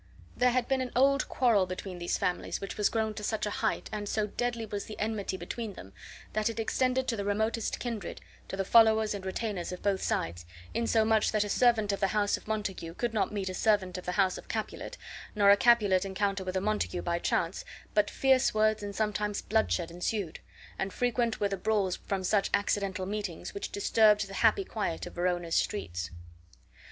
There 0.35 0.49
had 0.49 0.67
been 0.67 0.81
an 0.81 0.91
old 0.95 1.29
quarrel 1.29 1.67
between 1.67 1.99
these 1.99 2.17
families, 2.17 2.59
which 2.59 2.75
was 2.75 2.89
grown 2.89 3.13
to 3.13 3.23
such 3.23 3.45
a 3.45 3.51
height, 3.61 3.87
and 3.91 4.09
so 4.09 4.25
deadly 4.25 4.65
was 4.65 4.85
the 4.85 4.99
enmity 4.99 5.37
between 5.37 5.73
them, 5.73 5.93
that 6.33 6.49
it 6.49 6.59
extended 6.59 7.07
to 7.07 7.15
the 7.15 7.23
remotest 7.23 7.77
kindred, 7.79 8.19
to 8.47 8.57
the 8.57 8.65
followers 8.65 9.13
and 9.13 9.23
retainers 9.27 9.71
of 9.71 9.83
both 9.83 10.01
sides, 10.01 10.43
in 10.73 10.87
so 10.87 11.05
much 11.05 11.31
that 11.31 11.43
a 11.43 11.49
servant 11.49 11.91
of 11.91 11.99
the 11.99 12.07
house 12.17 12.35
of 12.35 12.47
Montague 12.47 12.95
could 12.95 13.13
not 13.13 13.31
meet 13.31 13.47
a 13.47 13.53
servant 13.53 13.95
of 13.95 14.07
the 14.07 14.13
house 14.13 14.39
of 14.39 14.47
Capulet, 14.47 14.97
nor 15.35 15.51
a 15.51 15.55
Capulet 15.55 16.03
encounter 16.03 16.43
with 16.43 16.57
a 16.57 16.61
Montague 16.61 17.03
by 17.03 17.19
chance, 17.19 17.63
but 17.93 18.09
fierce 18.09 18.55
words 18.55 18.81
and 18.81 18.95
sometimes 18.95 19.43
bloodshed 19.43 19.91
ensued; 19.91 20.39
and 20.79 20.91
frequent 20.91 21.39
were 21.39 21.49
the 21.49 21.57
brawls 21.57 21.97
from 21.97 22.23
such 22.23 22.49
accidental 22.55 23.05
meetings, 23.05 23.53
which 23.53 23.71
disturbed 23.71 24.27
the 24.27 24.33
happy 24.33 24.65
quiet 24.65 25.05
of 25.05 25.13
Verona's 25.13 25.53
streets. 25.53 26.09